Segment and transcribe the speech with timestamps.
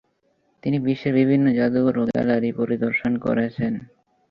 [0.63, 3.73] তিনি বিশ্বের বিভিন্ন জাদুঘর ও গ্যালারি পরিদর্শন করেছেন।